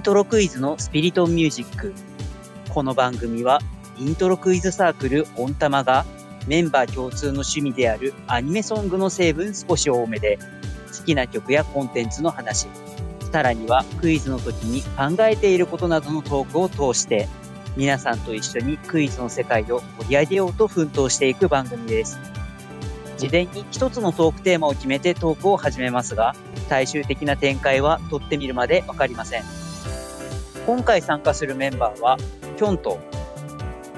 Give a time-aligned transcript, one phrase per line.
[0.00, 1.92] ントロクイズのスピリトミュージック。
[2.70, 3.60] この番組は、
[3.98, 6.06] イントロクイズサークルオンタマが、
[6.46, 10.38] メンバー共通の趣味であるアニメソングの成分少し多めで、
[10.96, 12.66] 好きな曲やコンテンツの話、
[13.30, 17.28] さらにはクイズの時に考えていることなどのトークを通して、
[17.76, 22.18] 皆さんと一緒にクイズの世界を盛り上げようと奮闘していく番組です。
[23.18, 26.34] 事前に一つのトークテーマを決めてトークを始めますが、
[26.70, 29.59] 最終的な展開は撮ってみるまでわかりません。
[30.66, 32.18] 今回参加するメンバーは、
[32.56, 33.00] キョンと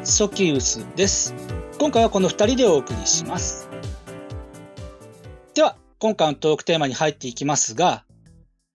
[0.04, 1.34] ソキウスです。
[1.78, 3.68] 今回はこの2人でお送りします。
[5.54, 8.04] では、今回のトークテーマに入っていきますが、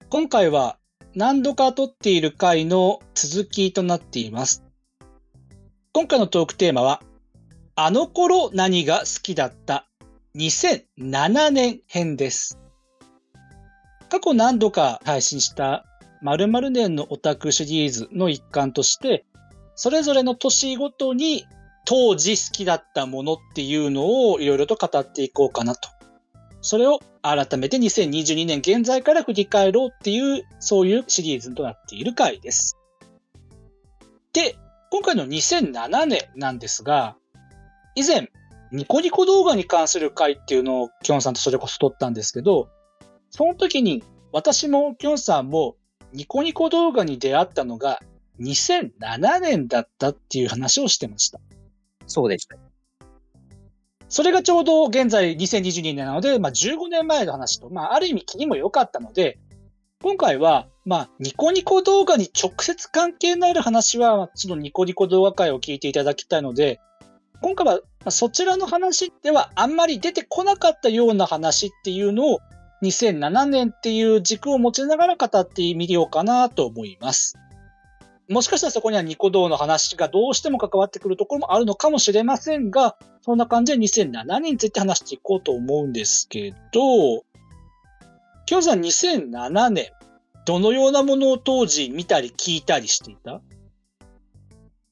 [0.09, 0.78] 今回は
[1.16, 4.64] 何度か撮っている回の続きとなっています。
[5.94, 7.02] 今回のトークテーマは、
[7.76, 9.88] あの頃何が好きだった
[10.36, 12.59] ？2007年編です。
[14.09, 15.86] 過去何度か配信した
[16.22, 19.26] 〇〇年のオタクシリーズの一環として、
[19.76, 21.46] それぞれの年ごとに
[21.86, 25.90] 当時好きだったものっていうのをいろいろと語っていこうかなと。
[26.62, 32.78] それを改めて2022年現在から振り返ろうっていう、そういうシリーズとなっている回です。
[34.34, 34.56] で、
[34.92, 37.16] 今回の2007年なんですが、
[37.95, 38.30] 以前、
[38.72, 42.70] ニコニコ動画に関する回っていうのをキョンさんとそれこそ撮ったんですけど、
[43.30, 45.76] その時に私もキョンさんも
[46.18, 48.02] ニコニコ動画に出会ったのが
[48.40, 51.40] 2007年だったっていう話をしてました。
[52.08, 52.58] そうでした。
[54.10, 59.38] それがちょうど現在2022年なので、まあ、15年前の話と、まあ、ある意味気にも良かったので、
[60.02, 66.80] 今回は、まあ、ニコニコ動画に直接関係のある話は、そのニコニコ動画会を聞いていただきたいので、
[67.44, 72.39] 今回はそちらの話ではあんまり出てこなかったような話っていうのを
[72.83, 77.36] 2007年っていう軸を持ちながら語ってみようかなと思います。
[78.30, 87.23] もしかしたらそこにはニコ動の話がどうしても関わってくるところもあるのかもしれませんが、そんな感じで2007年について話していこうと思うんですけど、
[88.45, 89.92] きょうさん2007年、
[90.45, 93.42] どのようなものを当時見たり聞いたりしていた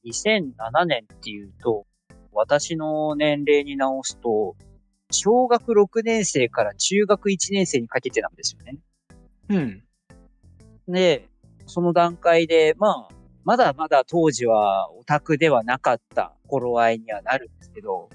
[0.06, 1.86] ?2007 年っていうと、
[2.32, 4.56] 私の年齢に直すと、
[5.10, 8.78] 小学6年生から中学1年生にかけてなんですよね。
[9.48, 10.92] うん。
[10.92, 11.28] で、
[11.66, 18.08] その段階で、まあ、まだまだ当時はオタクではなかった頃合いにはなるんですけど。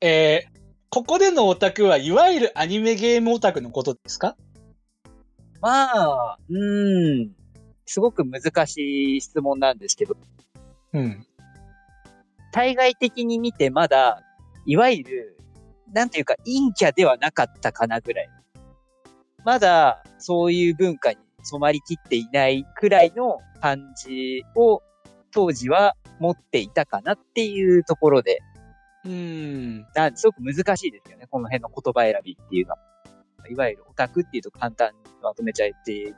[0.00, 4.36] えー、ここでのオタクはいわゆるアニメゲームオタクのことですか？
[5.60, 7.32] まあ、うん、
[7.84, 10.16] すごく難しい質問なんですけど。
[10.94, 11.26] うん。
[12.50, 14.22] 対外的に見てまだ、
[14.64, 15.36] いわゆる、
[15.92, 18.28] なんていうか陰キャではなかったかなぐらい。
[19.44, 24.82] まだ、そういう文化に染まりきっていないくらいの感じを
[25.32, 28.40] 当時は持っていたかなっていうところで、
[29.04, 29.86] うん。
[29.94, 32.78] なんすごく難しいですよね、この辺の言葉選びっていうのは。
[33.48, 36.14] いわゆるオタクっていうと簡単にまとめちゃえて。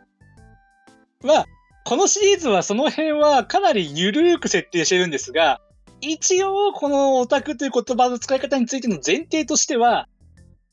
[1.22, 1.47] まあ、
[1.84, 5.61] このシリーズはその辺はかなり緩く設定してるんですが、
[6.03, 10.09] 一応このオタクという言葉の使い方についての前提としては、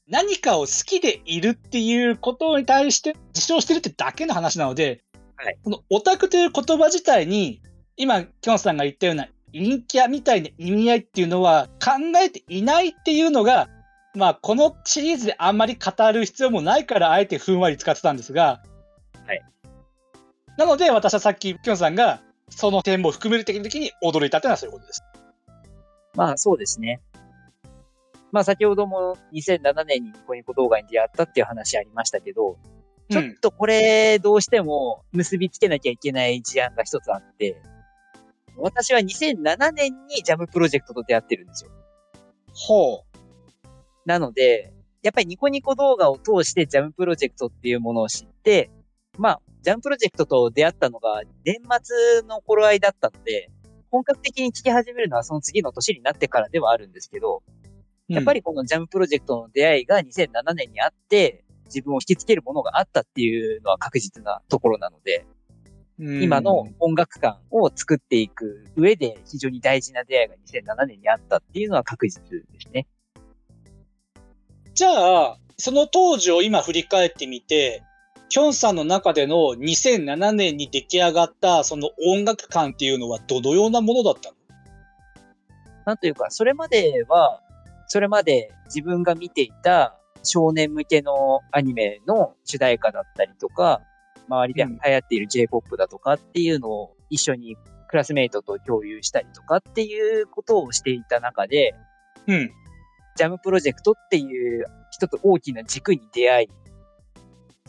[0.07, 5.03] 何かを好きでいるっていうことに対して自称してるってだけの話なので、
[5.35, 7.61] はい、このオタクという言葉自体に、
[7.95, 13.69] 今、キョンさんが言ったような陰キャみたいな意味合いっていうのは考えていないっていうのが、
[14.15, 18.63] まあ、このシリーズであんまり語る必要もないから、あえてふんわり使ってたんですが、
[19.27, 19.41] はい。
[20.57, 25.03] なので、私はさっき、キョンさんが、その点も含める的に驚いたっていうのはそういうことです。
[26.15, 27.01] まあ、そうですね。
[28.31, 32.57] まあ先ほども2007年にニコニコ動画に出会ったっていう話ありましたけど、
[33.09, 37.59] ちょっとこれどうしても結びつけなきゃいけない事案が一つあって、
[38.57, 41.71] 私は2007年にジャムプロジェクトと出会ってるんですよ。
[42.53, 43.09] ほう。
[44.05, 48.69] なので、やっぱりニコニコ動画を通してジャムプロジェクトっていうものを知って、
[49.17, 53.49] まあ、ジャムプロジェクトと出会ったのが年末の頃合いだったので、
[53.91, 57.43] 本格的に聞き始めるのはその次の年になってからではあるんですけど、
[58.07, 65.25] やっぱりこのジャムプロジェクトの出会いが2007年にあって、自分を引きつけるものがあったっていうのは確実なところなので、
[65.99, 70.35] 今の音楽感を作っていく上で非常に大事な出会いが
[70.73, 72.87] 2007年にあったっていうのは確実ですね。
[74.73, 77.83] じゃあ、その当時を今振り返ってみて、
[78.29, 84.35] キョンさんの中での2007年に出来上がったその音楽感っていうのはどのようなものだったの？
[85.85, 87.41] なんというか、それまでは
[87.87, 93.81] それまで自分が見ていた少年向けのアニメの主題歌だったりとか、
[94.27, 97.55] 周りで流行っている J-POP だとかっていうのを一緒に
[97.87, 101.73] クラスメイトと共有したりとかっていうことをしていた中で、
[102.27, 102.51] うん。
[103.15, 106.47] ジャムプロジェクトっていう一つ大きな軸に出会い、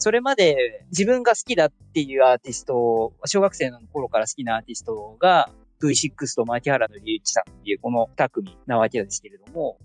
[0.01, 5.51] それまで自分が好きだっていうアーティスト、小学生の頃から好きなアーティストが
[5.83, 9.77] V6 と牧原の隆一さんっていうこの二組なわけですけれども、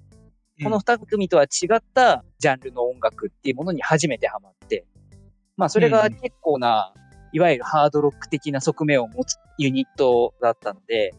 [0.64, 4.86] この二組とは違ったジャンルの音楽っていうものに初めてハマって、
[5.58, 6.94] まあそれが結構な、
[7.34, 11.14] いわゆるハードロック的な側面を持つユニットだったので、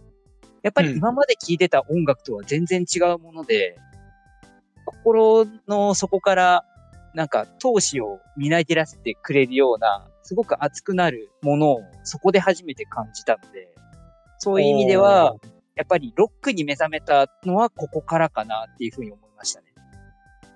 [0.63, 3.79] やっぱり今まで聴いてた音楽とは全然違うもので、
[4.87, 6.65] 心の底から
[7.17, 13.75] なんか闘志を担いてらせてくれるような、すごく熱くなるものをそこで初めて感じたので、
[14.39, 15.35] そういう意味では、
[15.77, 19.67] やっぱりロックに目覚めたのはここからかなっていうふうに思いましたね。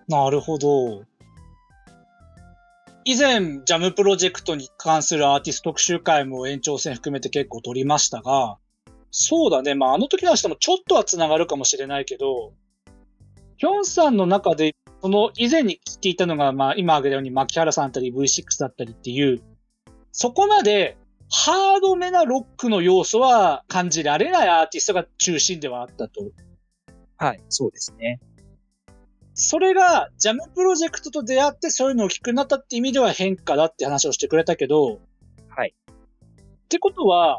[0.06, 1.02] なるほど。
[3.06, 8.58] 以前、ジャムプロジェクトに関するアーティスト特集会も延長戦含めて結構取りましたが、
[9.10, 9.74] そうだね。
[9.74, 12.52] まあ、あの時の話ともちょっとは繋がるかもしれないけど、
[13.56, 19.42] ヒョンさんの中で、その以前に聞いていたのが、まあ、今挙げたように、牧原さんだったり V6 だったりっていう、
[20.12, 20.96] そこまで
[21.30, 26.32] ハードめなロックの要素は感じられないアーティストが中心ではあったと。
[27.16, 28.20] はい、そうですね。
[29.34, 35.00] それが、ジャムプロジェクトと出会ってそういうのを大きくなったって意味では変化だって話をしてくれたけど、
[35.48, 35.74] はい。
[35.90, 37.38] ってことは、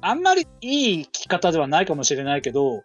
[0.00, 2.82] あんまりいい聞き方ではないかもしれないけど、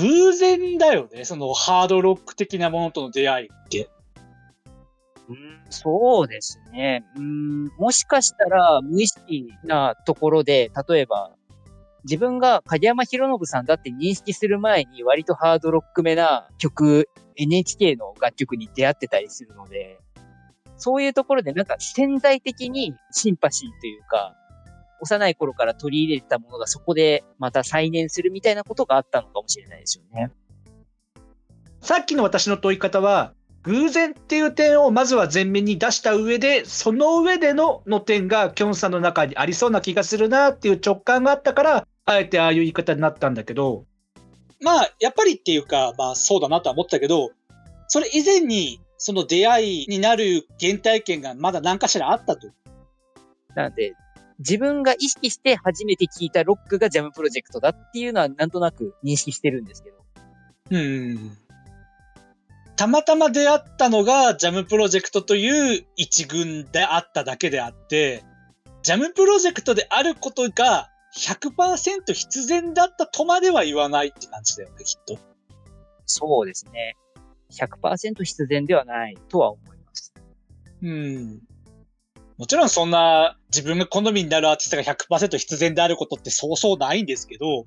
[0.00, 1.24] 偶然だよね。
[1.24, 3.88] そのハードロック的なものとの出会いって。
[5.28, 7.04] うん、そうですね。
[7.16, 11.32] うん、もしかしたら無意識なところで、例えば、
[12.04, 19.98] 自分が影山博信さんだって認識する前に割とハードロックめな曲、NHK の楽曲に出会ってたりするので、
[20.76, 24.34] そういうところでなんか潜在的にシンパシーというか、
[25.00, 30.30] 幼い頃から取り入れたものがそこでまた再燃するみたいなことがあったのかもしれないですよね。
[31.80, 43.84] さっきの私の問い方は、偶然っていう点をまずは前面に出した上で、その上でのの点がキョンさんの中にありそうな気がするなっていう直感があったから、あえてああいう言い方になったんだけど、
[44.60, 47.30] まあ、やっぱりっていうか、まあそうだなとは思ったけど、
[47.88, 52.48] それ以前にその出会いになる原体験がまだ何かしらあったと。
[53.54, 53.94] なんで、
[54.38, 59.96] 自分が意識して初めて聞いたロックがジャムプロジェクトだっていうのはなんとなく認識してるんですけど。
[60.70, 61.36] うん。
[62.76, 68.22] たまたま出会ったのがジャムプロジェクトという一群であっただけであって、
[68.82, 75.18] ジャムプロジェクトであることが100%必然だったとまでは言わないって感じだよね、きっと。
[76.06, 76.96] そうですね。
[77.50, 80.14] 100%必然ではないとは思います。
[80.82, 81.40] うん。
[82.38, 87.64] もちろんそんな自分が好みになるアーティストが100%必然であることってそうそうないんですけど、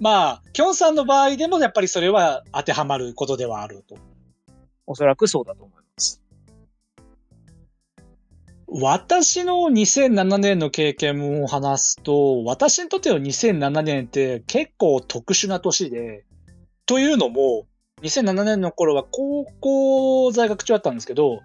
[0.00, 3.96] まあ、キョンさんの場合でもやっぱりそれは当てはまることではあると。
[4.86, 6.22] おそらくそうだと思います。
[8.66, 16.24] 私の2007年の経験を話すと、私にとっての2007年って結構特殊な年で、
[16.86, 17.66] というのも、
[18.02, 21.40] 2007年の頃は高校在学中だったんですけど、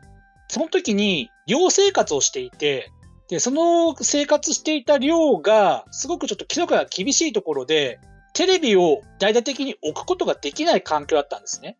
[0.53, 2.91] その時に寮生活をしていて、
[3.27, 7.99] で、その生活していた寮が、すごくちょっと規則が厳しいところで、
[8.35, 11.79] テレビを大々的に置くことができない環境だったんですね。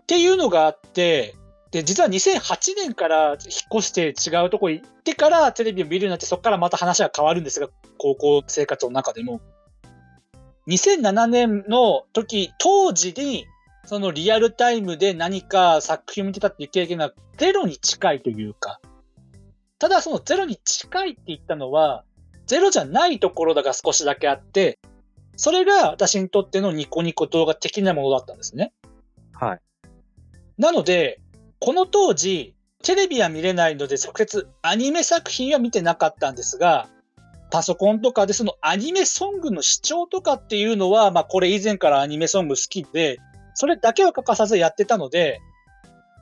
[0.00, 1.34] っていうのがあって、
[1.72, 3.36] で、実は2008年から引っ
[3.80, 9.42] 越して違うとこ行ってからテレビを見るようになって、そこからまた話は変わるんですが、高校生活の中でも。
[10.68, 13.44] 2007年の時、当時に、
[13.86, 18.80] そのリアルタイムで何か作品を見てたっていう経験がゼロに近いというか、
[19.78, 22.04] ただそのゼロに近いって言ったのは、
[22.46, 24.78] ゼロじゃないところだが少しだけあって、
[25.36, 28.72] それが私にとってのニコニコ動画的なものだったんですね。
[29.32, 29.60] はい。
[30.58, 31.20] なので、
[31.58, 36.88] この当時、テレビは見れないので、直接アニメ作品は見てなかったんですが、
[37.50, 43.18] パソコンとかでそのアニメソングの視聴とかっていうのは、まあこれ以前からアニメソング好きで、
[43.54, 45.40] それだけは欠かさずやってたので、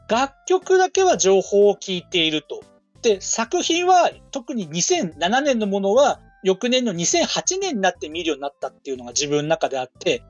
[0.09, 2.63] 楽曲だけは情報を聞いていると。
[3.03, 10.23] で、作品は特に2007年のものは翌年の2008年になって見るようになったっていうのが自分の中であって、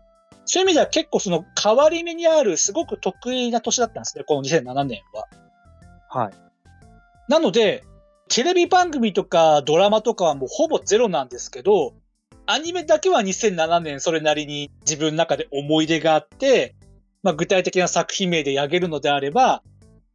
[0.45, 5.27] そういう意味では結構その変わり目にあるすごく得意な年だったんですね、この2007年は。
[6.09, 6.33] はい。
[7.29, 7.85] なので、
[8.29, 11.95] テレビ番組とかドラマとかはもうほぼゼロなんですけど、
[12.47, 16.75] アニメだけは2007年それなりに自分の中で思い出があって、
[17.23, 19.63] まあ、具体的な作品名で挙げるのであれば、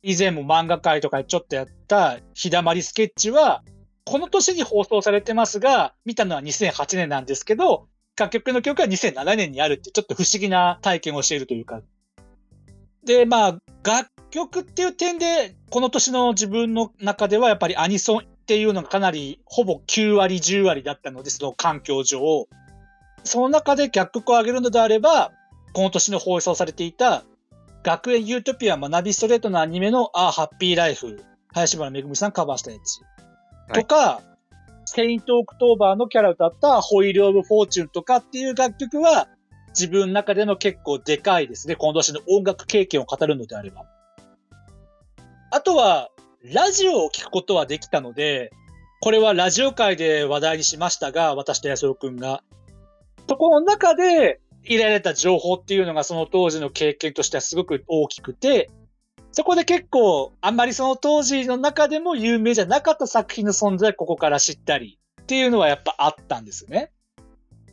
[0.02, 3.64] 以前も漫画界とかでちょっとやった日だまりスケッチは、
[4.06, 7.88] この年に放送されてますが、見たのは2008年なんですけど、
[8.18, 11.82] 楽曲の曲は2007年にあるってちょっと不思議な体験をしているというか。
[13.06, 22.48] で、まあ、楽曲っていう点で、この年の自分の中ではやっぱりアニソンっていうのがかなりほぼ9割10割だったので、その環境上。
[23.24, 25.32] その中で楽曲を上げるのであれば、
[25.78, 27.24] この年の放送されていた
[27.84, 33.02] 学園ユートピア学びストレートのアニメのあハッピーライフ、林原めぐみさんカバーしたやつ。
[33.76, 34.24] とか、
[34.86, 39.28] セイント・オクトーバーのキャラ歌った Wheel of Fortune とかっていう楽曲は
[39.70, 41.76] 自分の中での結構でかいですね。
[41.76, 43.86] この年の音楽経験を語るのであれば。
[45.52, 46.10] あとは、
[46.44, 48.50] ラジオを聞くことはできたので、
[49.00, 52.42] これはラジオ界で話題にしましたが、私と安尾くんが。
[53.30, 58.70] そこの中で入れられた情報っていうのがその当時の経験としてはすごく大きくて、
[59.32, 66.92] そこで結構、あんまりその当時の中でも有名じゃなかった作品の存在をここから知ったりっていうのはやっぱあったんですね。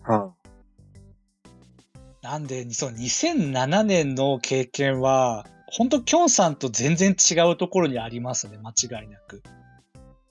[0.02, 0.32] は
[2.22, 9.42] なんで、その2007年の経験は、本当キョンさんと全然違うところにありますね、間違いなく。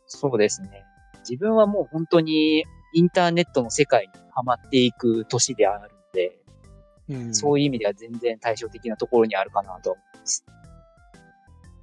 [0.06, 0.84] そうですね。
[1.28, 5.93] 自分はもう本当にインターネットの世界にはまっていく年である
[7.10, 10.46] うん、そういう意味では全然対照的なところにあるかなと思います。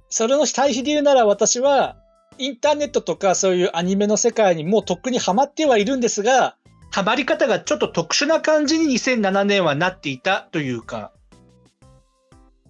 [0.09, 1.97] それの対比で言うなら私は、
[2.37, 6.55] インターネットとかそういうアニメの世界にもうとっくにハマってはいるんですが、
[6.91, 11.11] ハマり方がちょっと特殊な感じに2007年はなっていたというか、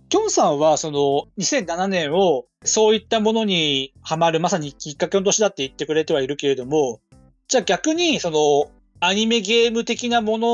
[0.09, 6.99] キョンさんはその2007年をそういったものにハマるまさにきっかけの年だって言ってくれてはいるけれども、
[7.47, 8.71] じゃあ逆にその
[9.03, 10.47] アニメゲーム的なもの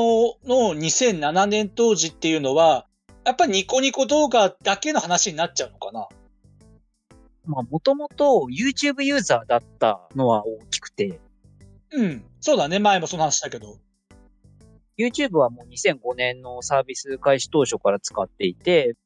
[0.46, 2.86] の2007年当時っていうのは、
[3.26, 6.08] やっぱりニコニコ動画だけの話になっちゃうのかな？
[7.44, 11.20] まあ、もともと YouTube ユーザーだったのは大きくて。
[11.92, 12.24] うん。
[12.40, 12.78] そうだね。
[12.78, 13.76] 前もその話したけど。
[14.96, 18.96] YouTube はもう2005年のサービス開始当初から使っていて、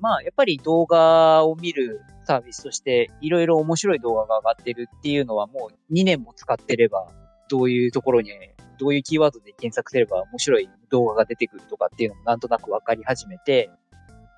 [0.00, 7.12] まあ、やっぱり動画を見るサービスとして、いろいろ面白い動画が上がってるっていうのはもう2年も使ってれば、
[7.50, 8.30] どういうところに、
[8.78, 13.70] どういうキーワードで検索すれば面白い動画が出てくるとかっていうのもなんとなくわかり始めて、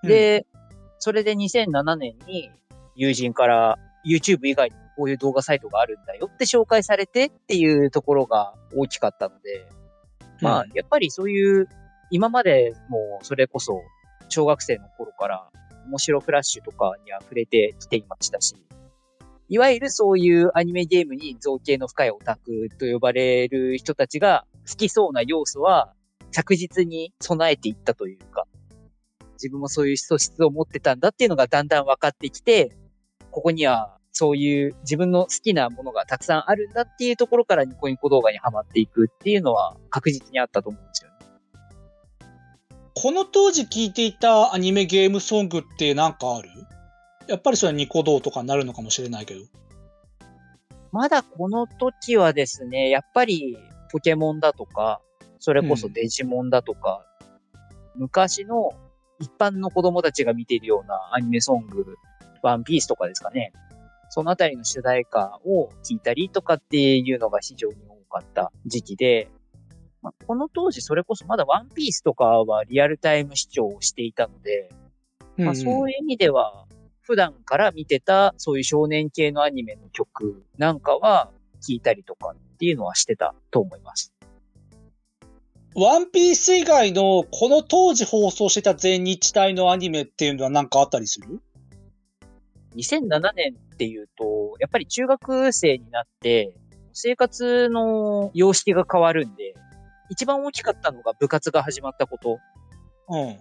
[0.02, 0.60] で、うん、
[0.98, 2.50] それで2007年に
[2.96, 9.68] 友人から YouTube 以外にこういう動画サイトがあるんだよって紹介されてっていうところが大きかったので、
[10.40, 11.68] まあ、やっぱりそういう、
[12.10, 13.82] 今までもそれこそ
[14.28, 15.48] 小学生の頃から
[15.86, 18.54] 面白フラッシュとかには触れてきていましたし、
[19.50, 25.94] いわゆるそういうアニメゲームに造形の深いオタクと呼ばれる人たちが好きそうな要素は
[26.32, 28.44] 着実に備えていったというか、
[29.34, 32.76] 自分もそういう素質を持ってたんだっていうのがだんだん分かってきて、
[33.30, 41.16] ここにはそういう自分の好きなものがたくさんあるんだっていうところからニコニコ動画にはまっていくっていうのは確実にあったと思うんですよね。
[42.94, 46.50] この当時聴いていたアニメゲームソングって何かある？
[47.28, 49.40] やっぱりそれはニコ動とかになるのかもしれないけど。
[50.90, 53.58] まだこの時はですね、やっぱり
[53.92, 55.00] ポケモンだとか、
[55.38, 57.04] それこそデジモンだとか、
[57.94, 58.72] うん、昔の
[59.20, 61.96] 一般の子供たちが見ているようなアニメソング
[62.42, 63.52] ワンピースとかですかね。
[64.08, 69.28] そのあたりの主題歌を聴いたりとかっていうのが非常に多かった時期で、
[70.00, 74.70] まあ、この当時それこそまだワンピースとかはリアルタイム視聴をしていたので、
[75.36, 76.67] まあ、そういう意味では
[77.08, 84.12] 普段から見てたそういう少年系のアニメの曲なんかは聴いたりとかっていうのはしてたと思います。
[85.74, 91.40] ワンピース以外のこの当時放送してた全日体のアニメっていうのは何かあったりする
[92.76, 96.54] ？2007年っていうと、やっぱり中学生になって、
[96.92, 99.54] 生活の様式が変わるんで、
[100.10, 102.38] 一番大きかったのが部活が始まったこと。
[103.08, 103.38] うん。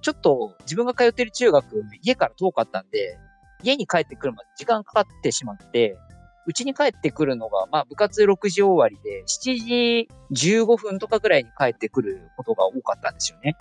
[0.00, 3.18] ちょっと自分が通ってる中学、家から遠かったんで、
[3.62, 5.98] 家に帰ってくるまで時間かかってしまって、
[6.46, 13.56] うちに帰ってくるのが、まあ部活6時終わりで、7時15分とかぐらいに帰ってくることが多かったんですよね。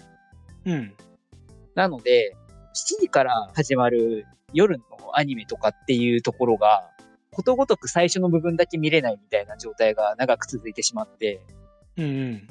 [0.65, 0.93] うん。
[1.73, 2.35] なので、
[2.75, 6.91] 7時から始まる夜のアニメとかっていうところが、
[7.31, 11.41] ことごとく最初の部分だけ見れないみたいな状態が長く続いてしまって、
[11.97, 12.47] うんうん。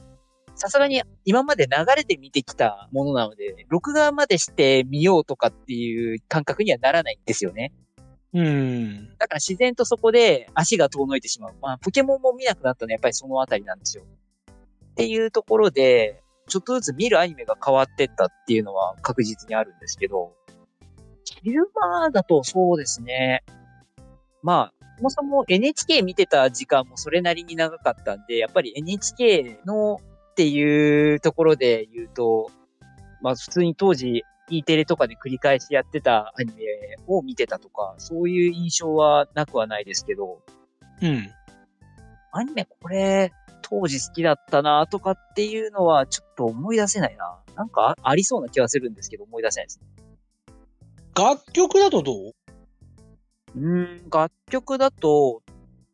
[0.65, 7.71] さすがに今まで流れて見てきたものなので、録画までして見ようとかっていう感覚にはならないんですよね。
[8.33, 9.09] うん。
[9.19, 11.55] だから自然とそこで足が遠のいてしまう。
[11.61, 14.05] まあ、ポケモンも見なくなったのはやっぱりそのあたりなんですよ。
[14.93, 20.33] っていうところで、ちょっとずつ見るアニメが変わってったっていうのは確実にあるんですけど、
[21.43, 23.45] 昼間だとそうですね。
[24.43, 30.01] まあ、そもそも NHK 見てた時間もそれなりに長かったんで、やっぱり NHK の
[30.35, 32.51] っていうところで言うと、
[33.23, 36.65] まあ普通に当時 E テレとかで繰り返しやってたアニメ
[37.07, 40.43] を見てたとか、そういう印象はなくはないですけど、
[41.01, 41.31] うん。
[42.33, 47.39] アニメこれ当時好きだったなとかっていうのはちょっと思い出せないな。
[47.55, 49.81] なんかあありそうな気はするんですけど思い出せないです。
[51.17, 52.35] 楽曲だとどう？
[53.57, 55.43] うーん、楽曲だと、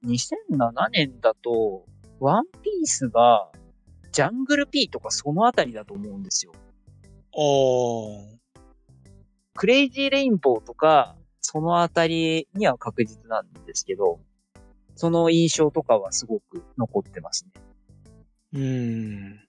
[0.07, 1.85] 2007年だと、
[2.19, 3.51] ワンピースが、
[4.13, 6.53] ジャングル P とかそのあたりだと思うんですよ。
[7.35, 8.41] ああ。
[9.55, 14.21] クレイジーレインボーとか、そのあたりには確実なんですけど、
[14.97, 17.63] その印象とかはすごく残ってますね。
[18.53, 19.41] うーん。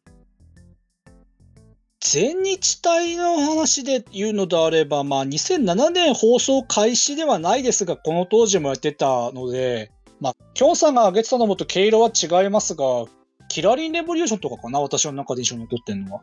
[1.99, 13.05] 全日隊の話で言うのであれば、まあ、2007年放送開始ではないですが、この当時もやってたので、まあ、きょんさんが挙げてたのもと毛色は違いますが、
[13.51, 16.21] キラリンレボリューションとかかな私の中で印象に残ってるのは。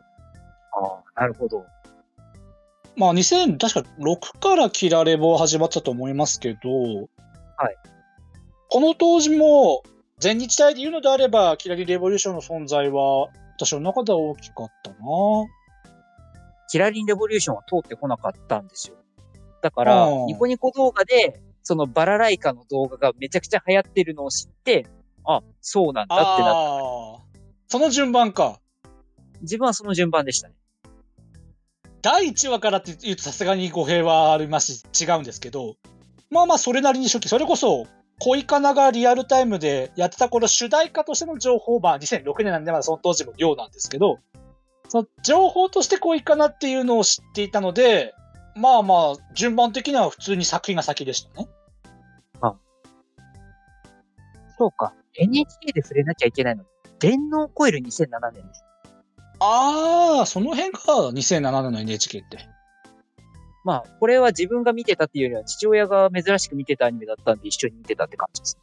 [0.73, 1.63] ああ、なるほど。
[2.95, 7.75] まあ、2000、確か6からキラレボ始まったと思いますけど、はい。
[8.69, 9.83] この当時も、
[10.17, 14.97] 全日隊で言うのであれば、キラリンレボリューションの存在は、私の中では大きかったな
[16.67, 18.95] キラリンレボリューションは通ってこなかったんですよ。
[19.61, 24.87] だからうん、ニコニコ動画で、そのバラライカの動画がめちゃくちゃ流行ってるのを知って、
[25.25, 27.29] あ、そうなんだってなっああ。
[27.67, 28.59] その順番か。
[29.41, 30.55] 自分はその順番でしたね。
[32.01, 35.75] 第1話からって言うとさすがに語弊はありますし、違うんですけど、
[36.29, 37.87] まあまあそれなりに初期、それこそ、
[38.19, 44.19] 恋かながリアルタイムでやってた頃、主題歌としての情報、まあ2006年なんでまだその当時も量なんですけど、
[44.87, 48.13] その情報として恋かなっていうのを知っていたので、
[48.55, 51.47] まあまあ、順番的には普通に作品が先でしたね。
[54.59, 54.93] そうか。
[55.19, 56.63] NHK で触れなきゃいけないの。
[56.99, 58.63] 電脳コイル2007年です。
[59.39, 62.39] ああ、その辺か、2007年の NHK って。
[63.63, 68.57] まあ、これは自分が見てたっていうよりは、父親が珍しく見てたアニメだったんで一緒に見てたって感じです。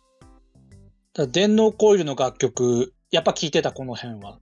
[1.13, 4.39] ただ電脳コイルの楽曲、やっぱ聴いてた、この辺は。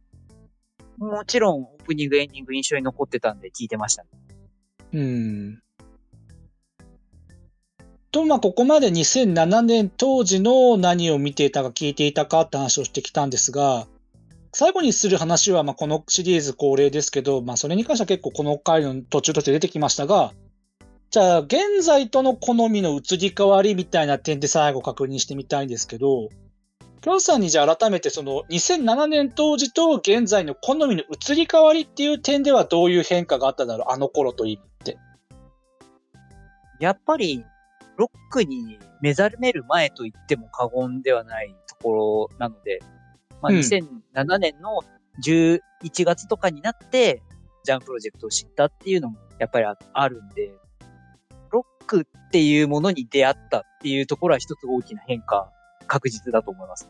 [0.99, 4.09] もちろん、オープニング、エンディング印象に残ってたんで聞いてましたね。
[4.93, 5.64] うん。
[8.15, 13.89] と、まあ、ここまで2007年当時の何を見ていたか聞いていたかって話をしてきたんですが、
[14.53, 20.33] 最後にする話は、ま、このシリーズ恒例ですけど、まあ、それに関しては結構この回の途中途中で出てきましたが、
[21.11, 26.29] じゃあ、現在との好みの移り変わりみたいな点で最後確認してみたいんですけど、
[27.01, 34.97] きょんさんにじゃあ改めてその2007年当時と現在の好みの移り変わりっていう点ではどういう変化があっただろうあの頃といいって。
[36.79, 37.45] やっぱり、
[37.97, 42.81] ロックに目覚める前と言っても過言ではないところなので、
[43.41, 44.81] まあ、うん2007年の
[45.23, 45.61] 11
[46.05, 47.23] 月とかになって、
[47.65, 50.53] ジャンプロジェクトを知ったっていうのもやっぱりああるんで、
[51.51, 55.51] ロックっていうものに出会ったっていうところは一つ大きな変化、
[55.87, 56.89] 確実だと思います。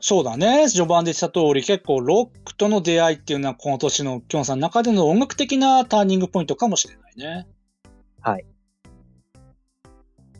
[0.00, 0.68] そうだね。
[0.68, 7.48] 序盤で言った通り、結構ロックとの出会いっていうのはこの年のきょんさんの中での音楽的なターニングポイントかもしれないね。
[8.20, 8.46] はい。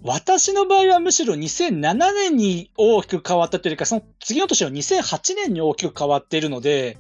[0.03, 6.99] 私の場合はむしろ2007年に大きく変わったというか、その次の年の2008年に大きく変わっているので、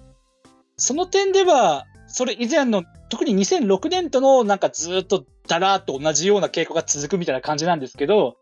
[0.76, 8.36] その点では、それ以前の、特に2006年とのなんかずっとだらーっと同じような傾向が続くみたいな感じなんですけど、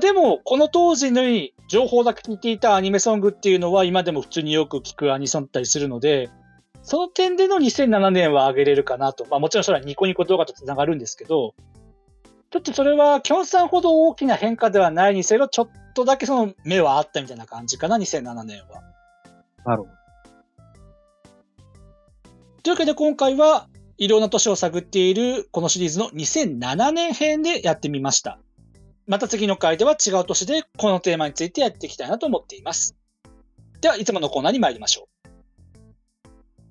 [0.00, 6.30] でも、この当時に情報だけ聞いていたアニメソングっていうのは今でも普通によく聞くアニソンだったりするので、
[6.82, 9.26] その点での2007年は上げれるかなと。
[9.30, 11.54] まあもちろんそれはニコニコ動画と繋がるんですけど、
[12.50, 18.82] ちょっとそれは、キョンさんほど大きな変化ではないにせよ、ちょっとだけその目はあったみたいな感じかな、2007年は。
[19.66, 19.98] なるほど。
[22.62, 28.38] というわけで今回は、いろんな年を探っているこのシリーズの2007年編でやってみました。
[29.06, 32.96] また次の回では違う年でこのテーマについてやっていきたいなと思っています。
[33.80, 35.17] では、いつものコーナーに参りましょう。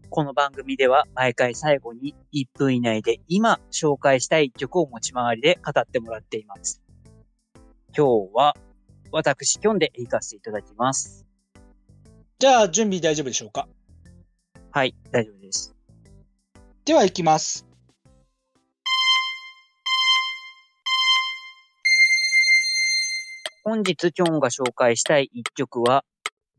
[0.10, 6.82] この番組では毎回最後に1分以内で今紹介したい一曲を持ち回りで語ってもらっています。
[7.96, 8.56] 今日は
[9.12, 11.26] 私、キョンで行かせていただきます。
[12.40, 13.68] じゃあ、準備大丈夫でしょうか？
[14.72, 15.76] はい、大丈夫です。
[16.86, 17.66] では、行きます。
[23.64, 26.04] 本日キョンが紹介したい一曲は、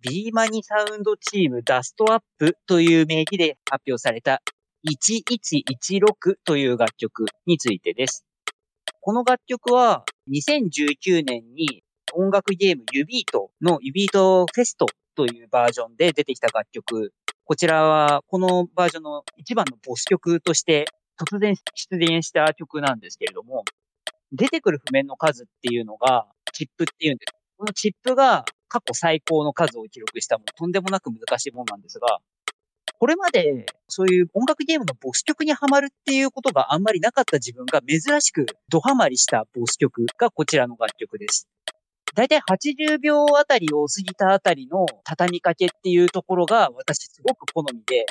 [0.00, 4.40] BEMANI Sound Team ダストアップという名義で発表された
[4.86, 8.24] 1116という楽曲についてです。
[9.00, 11.82] この楽曲は2019年に
[12.14, 14.86] 音楽ゲーム jubeat の jubeat festo
[15.16, 17.12] というバージョンで出てきた楽曲。
[17.44, 20.84] こちらはこのバージョンの一番のボス曲として
[21.20, 23.64] 突然出現した曲なんですけれども、
[24.30, 27.34] 出てくる譜面の数っていうのがチップっていうんです。
[27.56, 32.18] このチップが過去最高の数を記録したもとんでもなく難しいものなんですが、
[32.98, 41.48] これまでそういう音楽ゲームのボス曲にはまるっていうことがあんまりなかった自分が珍しくドハマりしたボス曲がこちらの楽曲です。
[42.14, 48.06] だいたい80秒あたりを過ぎたあたりの畳みかけっていうところが私すごく好みで、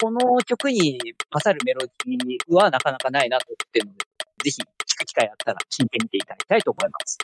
[0.00, 1.00] この曲に
[1.32, 3.98] 勝るメロディーはなかなかないなと思ってるので、
[4.44, 4.64] ぜひ聴
[4.96, 7.18] く機会あったら聞いてみていただきたいと思います。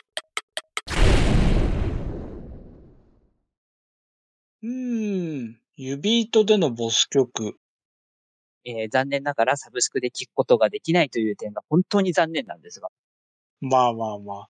[4.63, 5.59] うーん。
[5.75, 7.57] 指糸でのボス曲。
[8.65, 12.89] えー、残念ながらサブスクで聴くことができないという点が本当に残念なんですが。
[13.61, 14.47] まあまあまあ。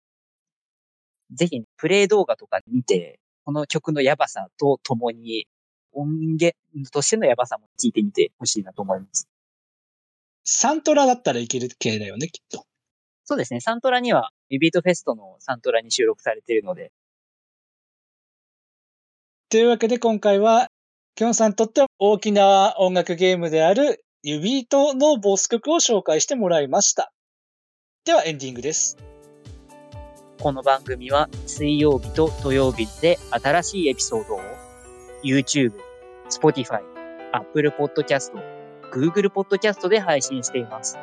[1.31, 5.47] ぜひ、プレイ動画とか見て、この曲のやばさとともに、
[5.91, 6.07] 音
[6.39, 6.55] 源
[6.91, 9.27] としてのやばさも聞いてみてほしいなと思います。
[10.45, 12.65] サントラだったらいける系だよね、きっと。
[13.25, 13.59] そうですね。
[13.59, 16.93] サントラには、リビートフェストのサントラに収録されているので。
[19.49, 20.67] というわけで今回は
[21.15, 27.13] きょんさんにとっては大きな音楽ゲームである指糸のボス曲を紹介してもらいました。
[28.03, 28.97] ではエンディングです。
[30.41, 34.41] この番組は水曜日と土曜日で新しいエピソードを
[35.23, 35.71] YouTube、
[36.29, 36.81] Spotify、
[37.31, 38.33] Apple Podcast、
[38.91, 40.97] Google Podcast で配信しています。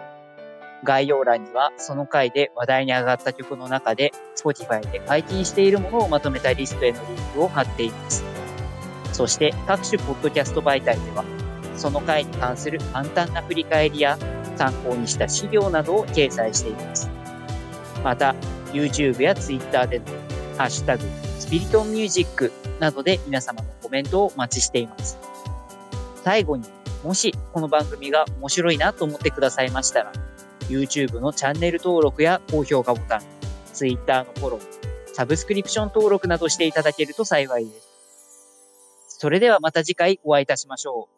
[0.85, 8.23] 概要欄にはその回で話題に上がった曲の中で Spotify で解禁しているものをまとめたリストへのリンクを貼っています。
[9.12, 11.25] そして各種ポッドキャスト媒体では、
[11.77, 14.18] その回に関する簡単な振り返りや
[14.57, 17.09] 参考にした資料などを掲載しています。
[18.03, 18.35] また、
[18.73, 20.05] YouTube や Twitter での
[20.59, 21.05] ハッシュタグ、
[21.38, 25.16] スピリトンミュージックなどで皆様のコメントをお待ちしています。
[26.25, 26.64] 最後に、
[27.05, 30.12] もしこの番組が面白いなと思ってくださいましたら、
[30.68, 33.20] YouTube のチャンネル登録や高評価ボタン、
[33.72, 34.61] Twitter のフォロー、
[35.12, 37.88] サブスクリプション登録などしていただけると幸いです。
[39.09, 41.13] それではまた次回お会いいたしましょう。